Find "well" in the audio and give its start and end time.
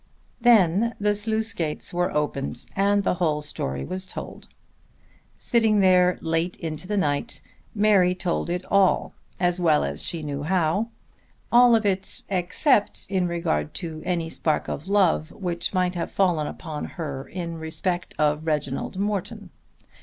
9.59-9.83